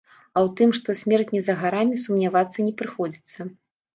[0.29, 3.39] А ў тым, што смерць не за гарамі, сумнявацца не прыходзіцца.